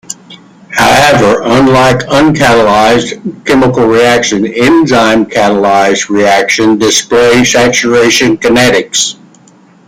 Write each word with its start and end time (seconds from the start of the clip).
However, 0.71 1.43
unlike 1.43 2.07
uncatalysed 2.07 3.45
chemical 3.45 3.85
reactions, 3.85 4.47
enzyme-catalysed 4.51 6.09
reactions 6.09 6.79
display 6.79 7.43
saturation 7.43 8.35
kinetics. 8.39 9.15